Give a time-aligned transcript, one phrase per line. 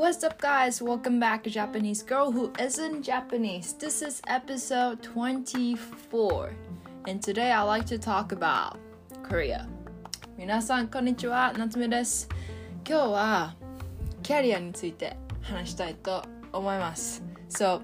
[0.00, 0.80] what's up, guys?
[0.80, 3.74] Welcome back to Japanese Girl Who Isn't Japanese.
[3.74, 6.54] This is episode 24,
[7.06, 8.78] and today I like to talk about
[9.22, 9.68] Korea.
[10.38, 11.52] 皆さん、こんにちは。
[11.56, 12.28] 夏目です。
[12.88, 13.54] 今日は
[14.22, 17.22] キャリアについて話したいと思います。
[17.50, 17.82] So,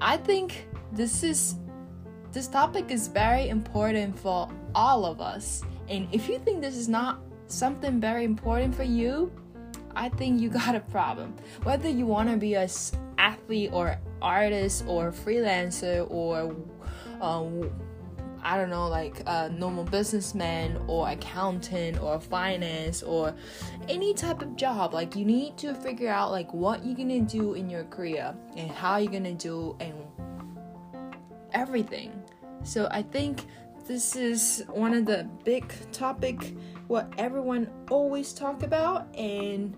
[0.00, 0.50] I think
[0.94, 1.56] this is
[2.32, 5.64] this topic is very important for all of us.
[5.88, 7.16] And if you think this is not
[7.48, 9.30] something very important for you,
[9.95, 11.35] I think you got a problem.
[11.63, 12.67] Whether you want to be a
[13.17, 16.55] athlete or artist or freelancer or
[17.21, 17.71] um,
[18.45, 23.33] I don't know, like a normal businessman or accountant or finance or
[23.87, 24.93] any type of job.
[24.93, 28.69] Like you need to figure out like what you're gonna do in your career and
[28.69, 29.95] how you're gonna do and
[31.53, 32.11] everything.
[32.63, 33.45] So I think
[33.85, 36.55] this is one of the big topic
[36.87, 39.75] what everyone always talk about and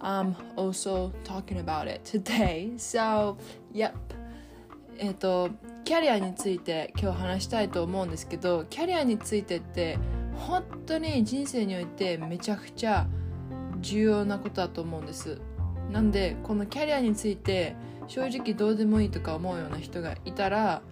[0.00, 2.72] I'm also talking about it today.
[2.76, 3.38] So,
[3.72, 3.94] yep.
[4.98, 5.50] えっと、
[5.84, 9.98] キャリアについて今日話したいと思うんですけど、キャリアについてって
[10.34, 13.06] 本当に人生においてめちゃくちゃ
[13.80, 15.40] 重要なことだと思うんです。
[15.90, 20.82] なんで、このキャリアについて正直どうでもいいとか思うような人がいたら、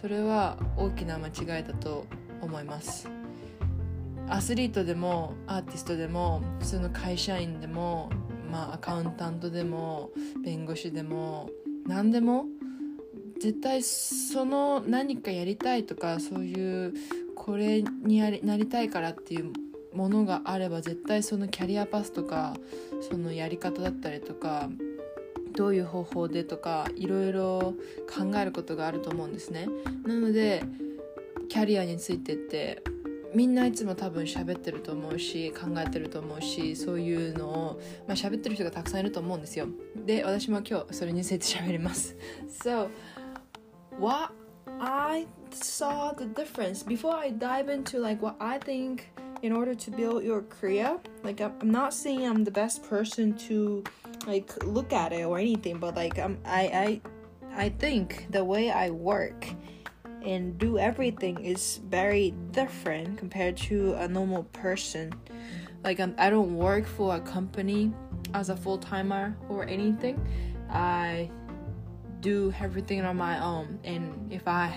[0.00, 2.06] それは大きな間違いだと
[2.40, 3.08] 思います。
[4.28, 8.08] アスリートでもアーティストでも普通の会社員でも、
[8.50, 10.10] まあ、アカウンタントでも
[10.42, 11.50] 弁護士でも
[11.86, 12.46] 何でも
[13.40, 16.94] 絶対その何かやりたいとかそういう
[17.34, 19.52] これにやりなりたいからっていう
[19.92, 22.56] ものがあれば絶対そのキャリアパスとか
[23.00, 24.70] そのやり方だったりとか
[25.54, 27.74] どういう方法でとかいろいろ
[28.08, 29.68] 考えることがあると思うんですね
[30.04, 30.64] なので
[31.48, 32.82] キャリアについてって
[33.34, 39.66] みんないつも多分喋ってると思うし考えてると思うしそういうのを、まあ、喋ってる人がたくさんいると思うんですよ
[40.04, 42.16] で私も今日それについて喋ります
[42.48, 42.88] So
[43.98, 44.32] what
[44.80, 49.04] I saw the difference before I dive into like what I think
[49.42, 53.82] in order to build your career like I'm not saying I'm the best person to
[54.26, 57.00] like look at it or anything but like um, I
[57.54, 59.46] I I think the way I work
[60.24, 65.12] and do everything is very different compared to a normal person.
[65.84, 67.92] Like um, I don't work for a company
[68.34, 70.24] as a full-timer or anything.
[70.70, 71.30] I
[72.20, 74.74] do everything on my own and if I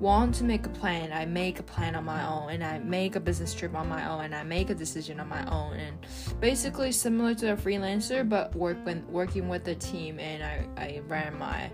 [0.00, 3.16] want to make a plan, I make a plan on my own and I make
[3.16, 5.96] a business trip on my own and I make a decision on my own and
[6.40, 11.00] basically similar to a freelancer but work when working with a team and I, I
[11.08, 11.70] ran my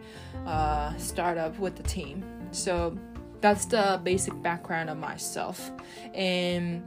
[0.46, 2.24] uh, startup with the team.
[2.50, 2.96] So
[3.40, 5.70] that's the basic background of myself.
[6.14, 6.82] And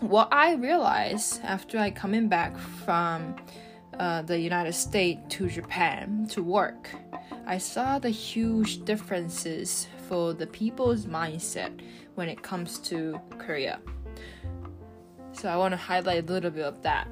[0.00, 3.36] what I realized after I coming back from
[3.98, 6.90] uh, the United States to Japan to work,
[7.46, 11.70] I saw the huge differences for the people's mindset
[12.14, 13.78] when it comes to Korea.
[15.32, 17.06] So I want to highlight a little bit of that.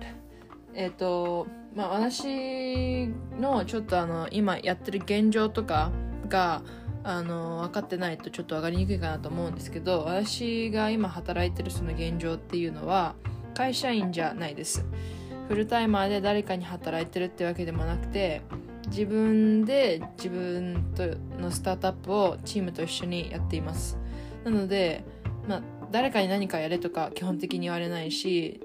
[0.75, 3.09] えっと、まあ、私
[3.39, 5.91] のちょっとあの今やってる現状とか
[6.29, 6.63] が
[7.03, 13.15] あの分かってないとちょっと分かりにくいかなと思うんですけど私が今働いてるその現状っていうのは
[13.55, 14.85] 会社員じゃないです
[15.49, 18.43] フルタイマーで誰かに働いてるってわけでもなくて
[18.87, 21.07] 自分で自分と
[21.41, 23.99] のスタートアップをチームと一緒にやっています。
[24.45, 25.05] なので、
[25.49, 28.61] まあ、誰かに何かやれとか基本的に言われないし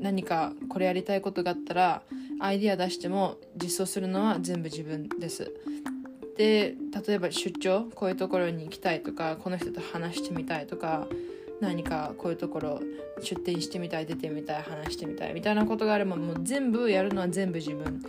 [0.00, 2.02] 何かこれやりたいことがあったら
[2.40, 5.52] アイディア出しても実装するのは全部自分です。
[6.36, 6.74] で
[7.06, 11.06] 例えば出張こういうところに行きたいとかこの人と話してみたいとか
[11.60, 12.80] 何かこういうところ
[13.20, 18.02] 出店してみたい出てみたい話してみたいみたいなことがあればもう全部やるのは全部自分。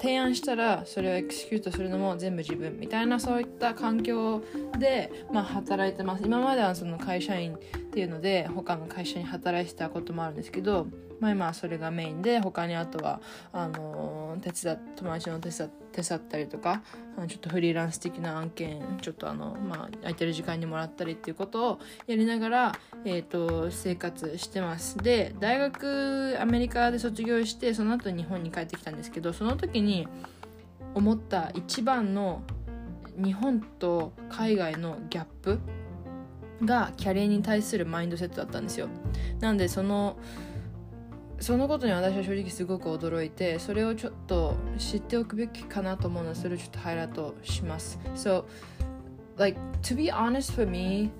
[0.00, 4.42] 提案したらそれをエクスキュートするのも全部自分みたいなそういった環境
[4.78, 6.24] で、まあ、働いてます。
[6.24, 7.58] 今まではその会社員っ
[7.92, 10.86] ていうので他の会社に働いてたこともあるんですけど
[11.20, 13.20] まあ、今それがメインで他にあとは
[13.52, 16.82] あの手伝友達の手伝手伝ったりとか
[17.28, 22.72] ちょっとフリーランス的な案件ちょっとあの、まあ、空いてる時間にもらったりっていうことをやりながら、
[23.04, 24.96] えーと、生活してます。
[24.98, 30.08] で大学アメリカで卒業してその後日本に帰ってきたんですけどその時に
[30.94, 32.42] 思った一番の
[33.16, 35.58] 日本と海外のギャップ
[36.64, 38.88] がキャリアに対するマインドセットだったんですよ。
[39.40, 40.16] なんでその
[41.39, 48.45] そのことに私は正直すごく驚いてそれをちょっと知っておくべきかなと思うのでそれをちょっとハイライトします So
[49.37, 51.11] like to be honest for me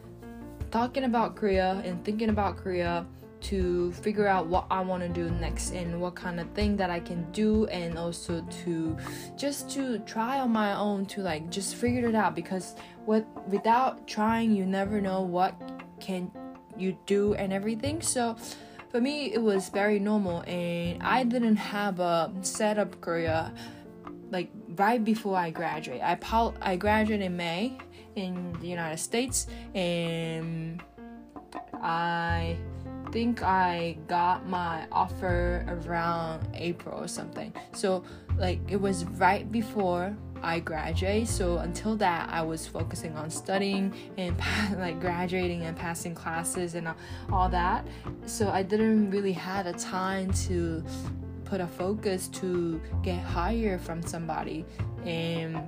[0.72, 3.06] talking about Korea and thinking about Korea
[3.42, 6.90] to figure out what I want to do next and what kind of thing that
[6.90, 8.98] I can do and also to
[9.38, 12.76] just to try on my own to like just figure it out because
[13.06, 15.54] with without trying you never know what
[16.00, 16.32] can
[16.78, 18.36] you do and everything so
[18.91, 23.51] for me it was very normal and I didn't have a setup career
[24.31, 26.19] like right before I graduate I
[26.61, 27.79] I graduated in May
[28.17, 30.83] in the United States and
[31.83, 32.57] I
[33.13, 37.53] think I got my offer around April or something.
[37.73, 38.05] So
[38.37, 41.29] like it was right before I graduate.
[41.29, 44.37] So until that, I was focusing on studying and
[44.79, 46.89] like graduating and passing classes and
[47.33, 47.87] all that.
[48.27, 50.85] So I didn't really had a time to
[51.51, 54.65] put a focus to get hired from somebody
[55.05, 55.61] and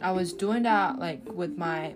[0.00, 1.94] I was doing that like with my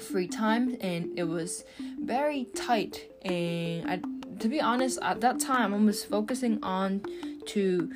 [0.00, 1.64] free time and it was
[2.00, 4.00] very tight and I
[4.40, 7.02] to be honest at that time I was focusing on
[7.46, 7.88] to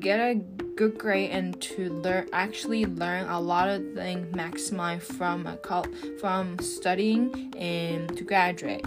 [0.00, 0.34] get a
[0.76, 5.86] good grade and to learn actually learn a lot of things maximize from a col-
[6.18, 8.84] from studying and to graduate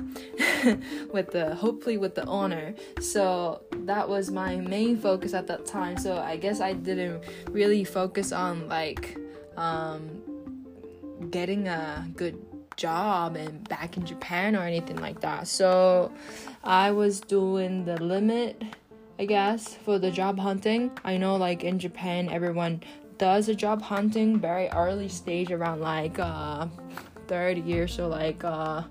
[1.14, 5.98] with the hopefully with the honor so that was my main focus at that time
[5.98, 9.18] so I guess I didn't really focus on like
[9.56, 10.22] um,
[11.30, 12.44] getting a good
[12.76, 15.48] job and back in Japan or anything like that.
[15.48, 16.12] So
[16.64, 18.62] I was doing the limit,
[19.20, 20.92] I guess, for the job hunting.
[21.04, 22.82] I know like in Japan everyone
[23.18, 26.68] does a job hunting very early stage around like uh
[27.28, 28.84] third year so like uh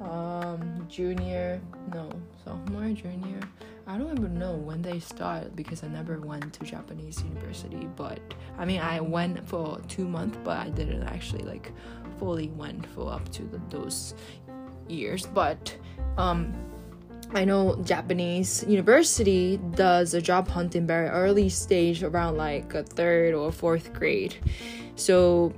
[0.00, 1.60] um junior
[1.92, 2.08] no
[2.44, 3.40] sophomore junior
[3.88, 7.88] I don't even know when they start because I never went to Japanese university.
[7.96, 8.20] But
[8.58, 11.72] I mean, I went for two months, but I didn't actually like
[12.18, 14.14] fully went for up to the, those
[14.88, 15.24] years.
[15.24, 15.74] But
[16.18, 16.52] um,
[17.34, 23.34] I know Japanese university does a job hunting very early stage around like a third
[23.34, 24.36] or fourth grade.
[24.96, 25.50] So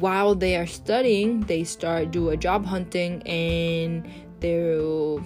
[0.00, 4.10] while they are studying, they start do a job hunting and
[4.40, 5.24] they'll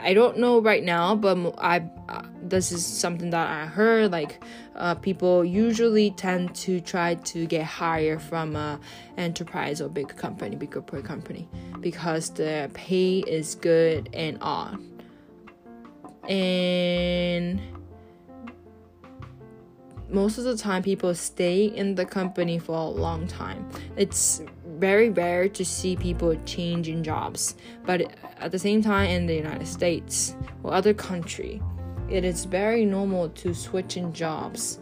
[0.00, 4.12] I don't know right now, but I uh, this is something that I heard.
[4.12, 4.42] Like,
[4.76, 8.78] uh, people usually tend to try to get hired from a
[9.16, 11.48] enterprise or big company, big corporate company,
[11.80, 14.87] because the pay is good and on.
[16.28, 17.60] And
[20.10, 23.68] most of the time, people stay in the company for a long time.
[23.96, 24.42] It's
[24.78, 29.66] very rare to see people changing jobs, but at the same time, in the United
[29.66, 31.60] States or other country,
[32.10, 34.78] it is very normal to switch in jobs,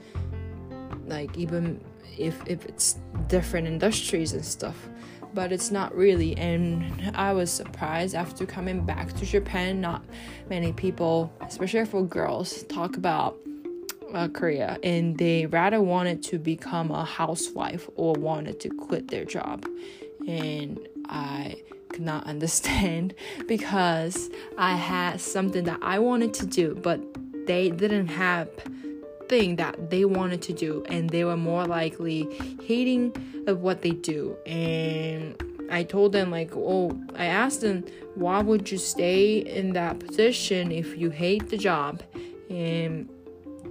[1.06, 1.80] like even
[2.18, 4.88] if if it's different industries and stuff.
[5.36, 9.82] But it's not really, and I was surprised after coming back to Japan.
[9.82, 10.02] Not
[10.48, 13.36] many people, especially for girls, talk about
[14.14, 19.24] uh, Korea and they rather wanted to become a housewife or wanted to quit their
[19.24, 19.66] job.
[20.26, 20.78] And
[21.08, 21.56] I
[21.90, 23.14] could not understand
[23.46, 27.00] because I had something that I wanted to do, but
[27.46, 28.48] they didn't have
[29.28, 32.28] thing that they wanted to do and they were more likely
[32.62, 33.12] hating
[33.46, 34.36] of what they do.
[34.46, 35.40] And
[35.70, 37.84] I told them like oh I asked them
[38.14, 42.02] why would you stay in that position if you hate the job?
[42.48, 43.08] And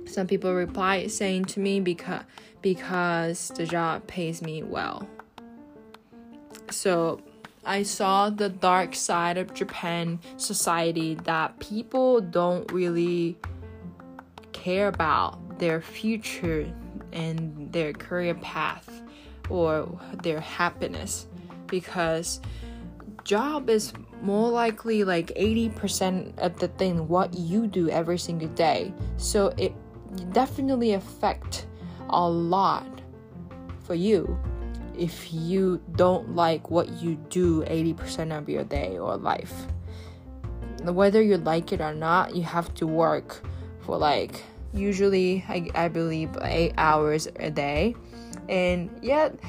[0.06, 2.24] some people reply saying to me because
[2.62, 5.08] because the job pays me well.
[6.72, 7.22] So
[7.64, 13.38] I saw the dark side of Japan society that people don't really
[14.52, 16.72] care about their future
[17.12, 18.90] and their career path
[19.50, 21.28] or their happiness
[21.68, 22.40] because
[23.24, 28.94] job is more likely like 80% of the thing what you do every single day
[29.18, 29.74] so it
[30.32, 31.68] definitely affect
[32.10, 32.88] a lot
[33.84, 34.38] for you
[34.98, 39.54] if you don't like what you do 80% of your day or life.
[40.84, 43.44] Whether you like it or not, you have to work
[43.82, 44.44] for like
[44.76, 47.96] usually I, I believe 8 hours a day.
[48.50, 49.40] And yet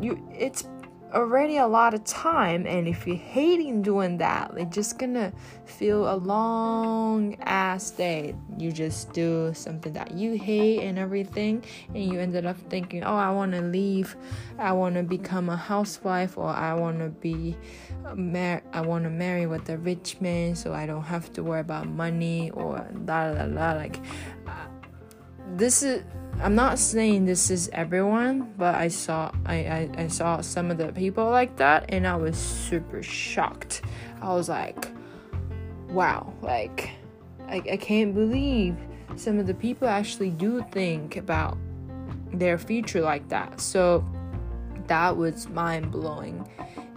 [0.00, 0.64] you it's
[1.12, 2.66] already a lot of time.
[2.66, 5.32] And if you're hating doing that you're just gonna
[5.64, 8.34] feel a long ass day.
[8.58, 13.14] You just do something that you hate and everything and you ended up thinking oh
[13.14, 14.16] i want to leave.
[14.58, 17.56] I want to become a housewife or i want to be
[18.14, 21.60] mar- i want to marry with a rich man so i don't have to worry
[21.60, 23.98] about money or la la la like
[25.56, 26.02] this is
[26.40, 30.78] I'm not saying this is everyone, but I saw I, I, I saw some of
[30.78, 33.82] the people like that and I was super shocked.
[34.20, 34.88] I was like,
[35.88, 36.90] wow like
[37.46, 38.76] I, I can't believe
[39.16, 41.56] some of the people actually do think about
[42.32, 43.60] their future like that.
[43.60, 44.04] So
[44.88, 46.48] that was mind blowing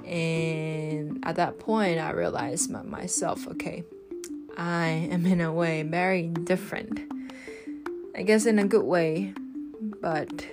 [0.05, 3.83] and at that point i realized my, myself okay
[4.57, 6.99] i am in a way very different
[8.17, 9.33] i guess in a good way
[10.01, 10.45] but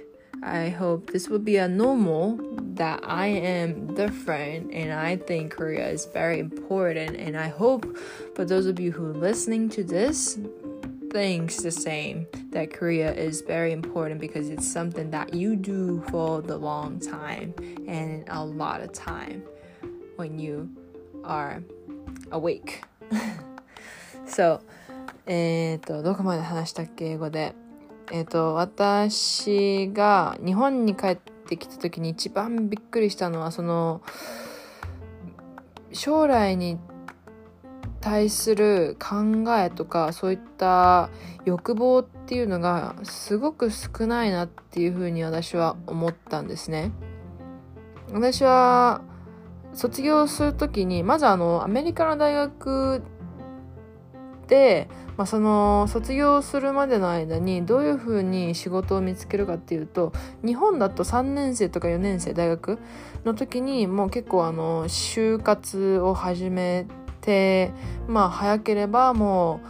[0.42, 2.38] i hope this will be a normal
[2.74, 7.16] that I am different and I think Korea is very important.
[7.16, 7.96] And I hope
[8.34, 10.38] for those of you who are listening to this
[11.10, 16.42] thinks the same that Korea is very important because it's something that you do for
[16.42, 17.54] the long time
[17.86, 19.44] and a lot of time
[20.16, 20.68] when you
[21.22, 21.62] are
[22.32, 22.82] awake.
[24.26, 24.60] so
[25.26, 27.54] えっとどこまで話したっけ英語で
[28.12, 34.02] えっ、と私が日本に帰ってきた時に一番びっくりしたのはその
[35.92, 36.78] 将来に
[38.00, 41.08] 対する考えとかそういった
[41.46, 46.92] 欲望っていうのがすごく少ないなっていうふうに私は思ったんですね。
[48.12, 49.00] 私は
[49.72, 53.02] 卒業する時にまずあのアメリカの大学
[55.16, 60.12] まあ、その卒業するまでの間にどういうふうに仕事を見つけるかっていうと
[60.44, 62.78] 日本だと3年生とか4年生大学
[63.24, 66.86] の時にもう結構あの就活を始め
[67.20, 67.72] て
[68.08, 69.60] まあ早ければも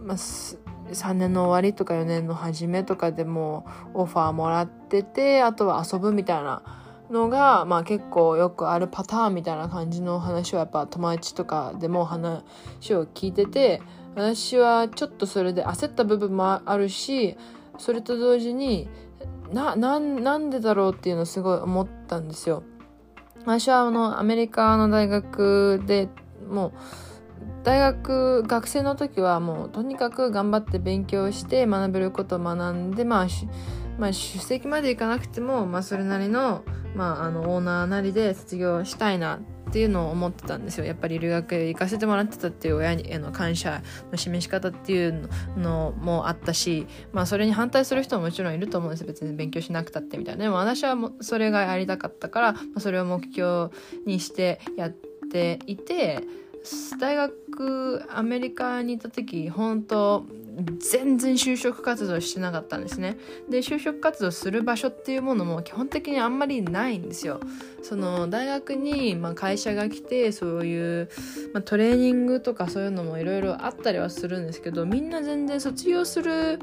[0.00, 6.62] う、まあ、3年の終わりとか4年の初めとかでもオファーもらっててあとは遊ぶみたいな
[7.10, 12.42] のが、まあ、結構よくあるパターンみたいな感じの話をやっぱ友達とかでも話
[12.94, 13.80] を聞いてて
[14.18, 17.36] 私はちょっとそれで焦った部分もあるし
[17.78, 18.88] それと同時に
[19.52, 22.64] ななんでだろうっていうのをすごい思ったんですよ。
[23.44, 26.08] 私はあのアメリカの大学で
[26.50, 26.72] もう
[27.62, 33.26] 大学学生の時はもうとにかく頑張って勉強して学べることを学んでまあ
[33.98, 36.62] まあ、出席までいかなくても、まあ、それなりの,、
[36.94, 40.86] まあ、あのオーナーなりで卒業したいなっっていうのを思ってたんですよ。
[40.86, 50.44] やっぱり留学行かせてもらってたっていう親への感謝の示し方っていうのもあったし、まあ、それに反対する人ももちろんいると思うんです別に勉強しなくたってみたいな。
[50.44, 53.70] でも私はもそれがやりたかったから、ま、それを目標
[54.06, 54.90] にしてやっ
[55.30, 56.22] ていて
[56.98, 60.24] 大学アメリカに行った時本当
[60.78, 63.16] 全然就職活動してなかったんですね。
[63.48, 67.40] で就職活動する場所っていうものも基本的にあんまりないんですよ。
[67.82, 71.08] その大学に、まあ、会社が来てそういう、
[71.54, 76.58] まあ、トレーニングとかそういうのもいろいろあったりはするんですけどみんな全然卒業する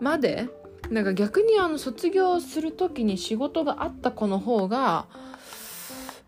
[0.00, 0.48] まで
[0.90, 5.06] なんか逆にあの卒業する時に仕事があった子の方が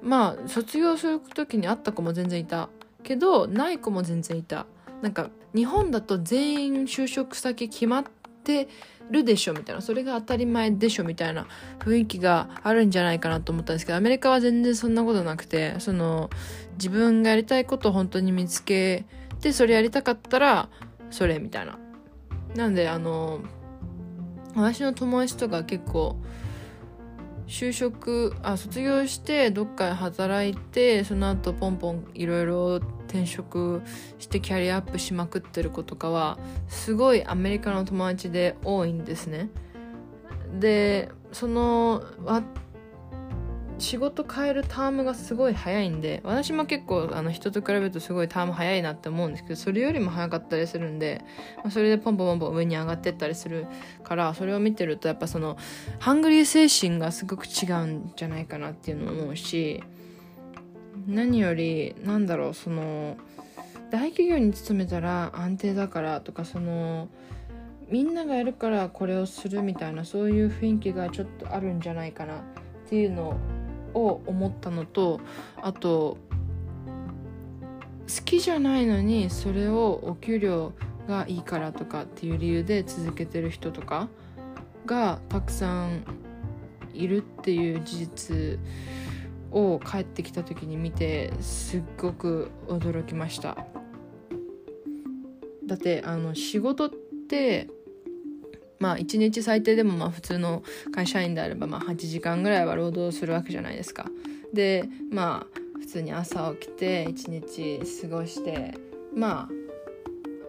[0.03, 2.69] まあ卒業する時にあった子も全然いた
[3.05, 4.67] けどない子も全然いた。
[5.03, 8.05] なんか日本だと全員就職先決まっ
[8.45, 8.69] て
[9.11, 11.47] るでしょみたいなそれが当たり前でしょみたいな
[11.81, 16.31] 雰囲気があるんじゃないかなと思ったんですけどアメリカは全然そんなことなくてその
[16.75, 19.05] 自分がやりたいことを本当に見つけ
[19.41, 20.69] てそれやりたかったら
[21.11, 21.79] それみたいな。
[22.55, 23.41] なんであの
[24.55, 26.17] 私の友達とか結構
[27.47, 32.81] 就職あ卒業してどっかで働いてその後ポンポンいろいろ
[33.13, 33.83] 転職
[34.19, 36.39] してキャリアアップしまくってる子とかは
[36.69, 39.51] すごいアメリカの友達で多いんですね。
[40.59, 42.03] でその
[43.79, 51.25] 仕事変えるタームがすごい早いんで私も結構あの人と比べるとすごいターム早いなって思うんですけどそれよりも早かったりするんで、
[51.57, 53.67] まあ、それでポンポンポンポン上に上がってったりする
[54.05, 55.57] からそれを見てるとやっぱその
[55.99, 59.83] ハングリー精神がすごく違うんじゃないかなっていうのを思うし
[61.07, 63.17] 何よりなんだろうその
[63.91, 67.09] 大企業に勤めたら安定だからとかその
[67.89, 72.39] みんながやるからこれをするみたいなそういう雰囲気がちょっとあるんじゃないかなっ
[72.89, 73.37] ていうの
[73.93, 75.21] を思ったのと
[75.61, 76.17] あと
[78.09, 80.73] 好きじゃないのにそれをお給料
[81.07, 84.09] がいいからとかっていう理由で続けてる人とか
[84.87, 86.05] がたくさん
[86.95, 88.59] いるっていう事実
[89.53, 93.57] を帰ってきた時に見てすっごく驚きました
[95.67, 96.91] だってあの仕事っ
[97.29, 97.69] て
[98.79, 104.07] まあ1日最低でもまあ普通の会社員であればまあ8時間ぐらいは労働するわけじゃないですか。
[104.53, 108.75] でまあ普通に朝起きて1日過ごして
[109.15, 109.49] ま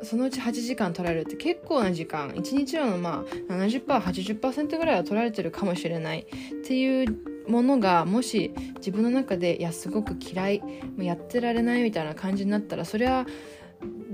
[0.01, 6.25] あそのうち8時間取られるって結構な時間1日のまあ 70%80% ぐらいは取られてるかもしれないっ
[6.65, 10.67] ていうものがもし自分の中でいやすごく嫌いも
[10.99, 13.25] うやってられないみたいな感じになったらそれは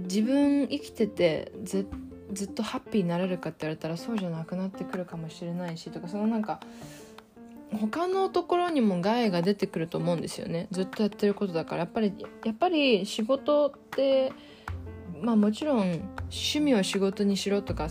[0.04, 1.88] 自分生きててず
[2.32, 6.60] ずっとハッピーになれるかって言われたらそうじゃなくなってくるかもしれないしとかそのなんか
[7.72, 10.68] 他のところにも害が出てくると思うんですよね。
[10.72, 11.82] ずっとやってることだから。
[11.82, 14.34] やっぱりやっぱり仕事って
[15.22, 15.80] まあもちろん
[16.32, 17.90] 趣味を仕事にしろとかっ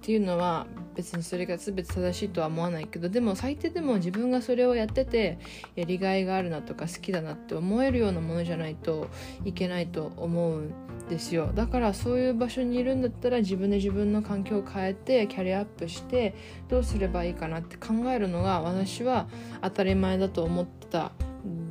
[0.00, 0.66] ていうのは
[1.00, 5.38] 別にそれが全て正しいとは思わないけどでも最低でも自分がそれをやってて
[5.74, 9.08] やりがいがあるなとか好きだなって思えるようなものじゃないと
[9.46, 10.72] いけないと思うん
[11.08, 11.50] ですよ。
[11.54, 16.34] だからそういう場所にいるんだったら自分で自分の環境を変えてキャリアアップして
[16.68, 19.26] どうすればいいかなって考えるのが私は
[19.62, 21.12] 当たり前だと思ってた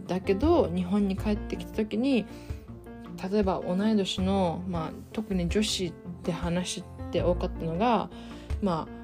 [0.08, 2.26] だけど日本に帰ってきた時に
[3.32, 5.94] 例えば同い年の、まあ、特に女子っ
[6.24, 8.10] て話って多かったのが
[8.62, 8.99] まあ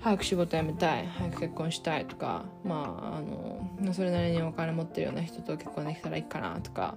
[0.00, 6.96] 早く仕事辞めたい早く結婚したいとかまああのそれなりにお金持ってるような人と結婚できたらいいかなとか。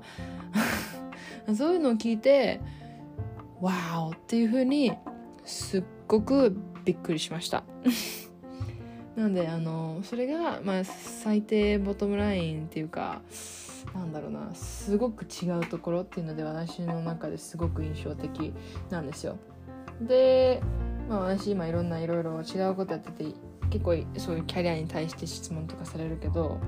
[1.56, 2.62] そういうのを聞いて
[3.62, 4.94] わーっていう風に
[5.46, 6.56] すっごく
[6.86, 7.64] びっくりしました。
[9.16, 13.22] なのであのそれが、まあ、最低ボトムラインっていうか
[13.94, 18.54] なんだろうなすごく違うところっていうので私の中ですごく印象的
[18.90, 19.38] なんですよ。
[20.02, 20.62] で
[21.10, 23.26] まあ私今いろんないろいろ違うことやってて
[23.70, 26.60] 結構そういうキャリアに対して質問とかされるけど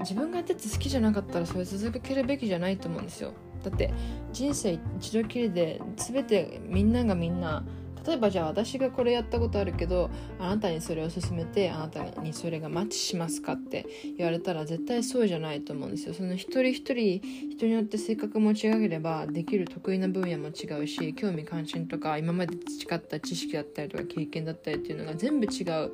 [0.00, 3.32] 自分がやってて好きじゃなかったらそれ続けるべきじゃないと思うんですよ。
[3.64, 3.90] だって
[4.32, 7.64] 人生一度きりで全てみんながみんな
[8.06, 16.14] 例えばじゃあ私がこれやったことあるけどあなたにそれを勧めてあなたにそれがマッチしますかって言われたら絶対そうじゃないと思うんですよ。
[16.14, 17.20] その一人一人
[17.56, 25.92] 人によって性格も違ければできる得意な分野も違うし興味関心とか今まで培った知識だったりとか経験だったりっていうのが全部違う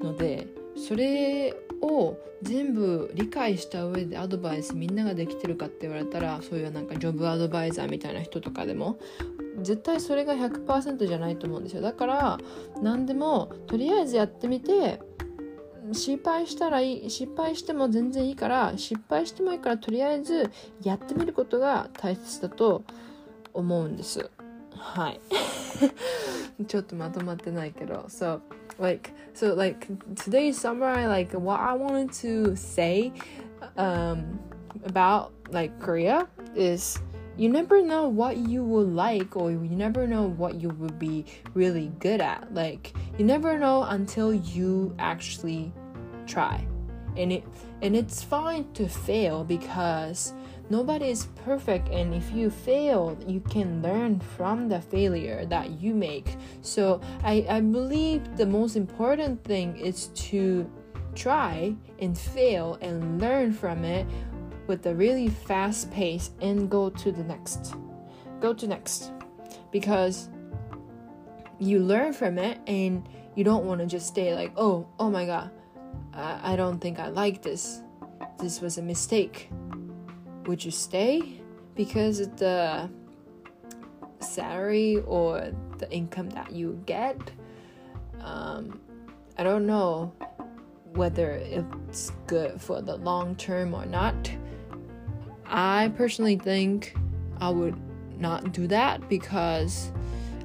[0.00, 8.98] のでそれを全部理解した上でアドバイスみんなができてるかって言われたらそういうなんかジョブアドバイザーみたいな人とかでも
[9.62, 11.82] 絶対それが100%じゃないと思うんですよ。
[11.82, 12.38] だから
[12.82, 15.00] 何でもとりあえずやってみて
[15.92, 20.50] 失敗したらいい失敗しても全然いいから失敗してもいいからとりあえず
[20.82, 22.82] やってみることが大切だと
[23.52, 24.30] 思うんです。
[24.76, 25.20] はい。
[26.66, 28.06] ちょっとまとまってないけど。
[28.08, 28.40] So
[28.78, 33.12] like so like today's summary like what I wanted to say
[33.76, 34.38] um
[34.84, 37.00] about like Korea is
[37.36, 41.24] you never know what you will like or you never know what you will be
[41.54, 42.52] really good at.
[42.52, 45.72] Like you never know until you actually
[46.26, 46.66] try.
[47.16, 47.44] And it
[47.82, 50.32] and it's fine to fail because
[50.68, 55.94] nobody is perfect and if you fail you can learn from the failure that you
[55.94, 56.36] make.
[56.62, 60.70] So i i believe the most important thing is to
[61.14, 64.06] try and fail and learn from it
[64.66, 67.74] with a really fast pace and go to the next.
[68.40, 69.12] Go to next.
[69.70, 70.28] Because
[71.58, 75.26] you learn from it and you don't want to just stay like, oh, oh my
[75.26, 75.50] god,
[76.12, 77.82] I, I don't think I like this.
[78.38, 79.50] This was a mistake.
[80.46, 81.40] Would you stay?
[81.74, 82.90] Because of the
[84.20, 87.18] salary or the income that you get,
[88.20, 88.80] um,
[89.36, 90.12] I don't know
[90.94, 94.30] whether it's good for the long term or not
[95.48, 96.94] I personally think
[97.40, 97.76] I would
[98.18, 99.92] not do that because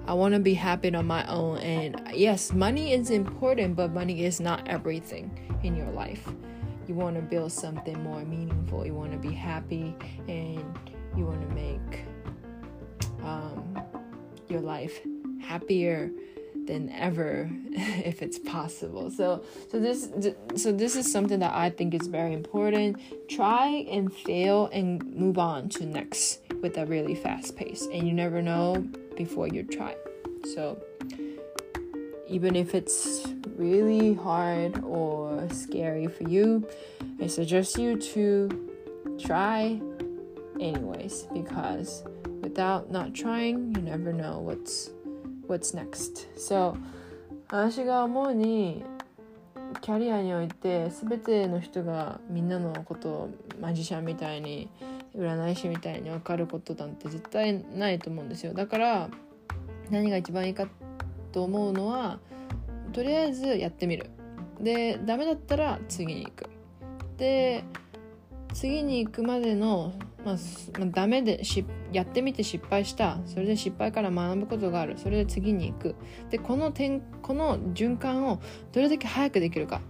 [0.07, 1.57] I want to be happy on my own.
[1.59, 6.27] And yes, money is important, but money is not everything in your life.
[6.87, 9.95] You want to build something more meaningful, you want to be happy,
[10.27, 10.79] and
[11.15, 12.05] you want to make
[13.23, 13.79] um,
[14.49, 14.99] your life
[15.41, 16.11] happier
[16.67, 19.09] than ever if it's possible.
[19.11, 20.09] So so this
[20.55, 22.97] so this is something that i think is very important.
[23.29, 28.13] Try and fail and move on to next with a really fast pace and you
[28.13, 29.95] never know before you try.
[30.53, 30.81] So
[32.31, 36.65] even if it's really hard or scary for you
[37.21, 38.49] i suggest you to
[39.19, 39.79] try
[40.59, 42.03] anyways because
[42.41, 44.91] without not trying you never know what's
[45.51, 46.27] what's next.
[46.37, 46.75] So
[47.49, 48.83] 私が思うに
[49.81, 54.69] キャリアにおいて全ての人がみんなのことをマジシャンみたいに
[55.15, 58.53] 占い師みたいに分かることなんて絶対ないと思うんですよ。
[58.53, 59.09] だから
[59.89, 60.67] 何が一番いいか
[61.31, 62.19] と思うのは
[62.93, 64.09] とりあえずやってみる。
[64.59, 66.49] でダメだったら次に行く。
[67.17, 67.63] で
[68.53, 69.93] 次に行くまでの
[70.25, 70.35] まあ、
[70.91, 73.19] ダメでしやってみて失敗した。
[73.25, 74.97] それで失敗から学ぶことがある。
[74.97, 75.95] それで次に行く。
[76.29, 79.81] でこの点この循環をどれだけ早くできるか。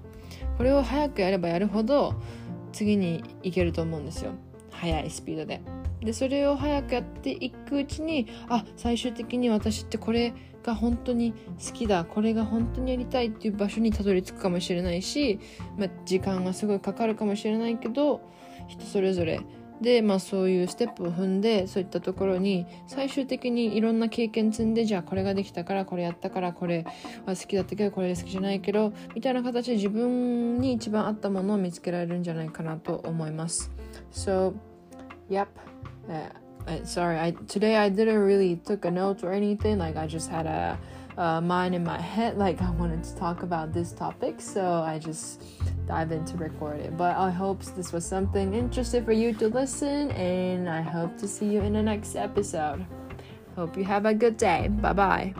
[0.58, 2.16] これを早くやればやるほど
[2.72, 4.32] 次に行けると思うんですよ。
[4.72, 5.62] 速いスピードで。
[6.02, 10.34] でそれを早くやっていくうちにあ最終的に私ってこれ
[10.64, 11.34] が本当に
[11.64, 12.06] 好きだ。
[12.06, 15.40] これが本当にやりたいっていう場所にたどり着くかもしれないし、
[15.78, 18.22] まあ、時間がすごいかかるかもしれないけど
[18.68, 19.42] 人それぞれ
[19.82, 26.86] で、まあ、そういうステップを踏んでそういったところに最終的にいろんな経験積んでじゃあこれができたからこれやったからこれ
[27.26, 33.72] は好きだったけどこれ好きじゃないけどみたいな形で自分に一番合ったものを見つけられるんじゃないかなと思います。
[34.12, 34.54] So,
[35.30, 35.48] yep.
[36.08, 39.80] Uh, sorry, I today I didn't really took a note or anything.
[39.80, 40.78] Like I just had a,
[41.18, 42.38] a mind in my head.
[42.38, 45.44] Like I wanted to talk about this topic, so I just
[45.88, 46.98] dive into record it.
[46.98, 51.28] But I hope this was something interesting for you to listen, and I hope to
[51.28, 52.86] see you in the next episode.
[53.56, 54.70] Hope you have a good day.
[54.70, 55.34] Bye bye.